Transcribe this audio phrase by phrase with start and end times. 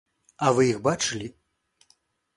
[0.45, 1.27] А вы іх бачылі?